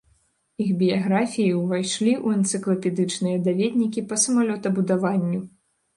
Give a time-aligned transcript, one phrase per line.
[0.63, 5.39] Іх біяграфіі ўвайшлі ў энцыклапедычныя даведнікі па самалётабудаванню.